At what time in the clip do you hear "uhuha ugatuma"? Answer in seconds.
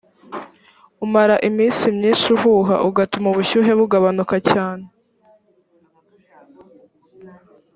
2.35-3.27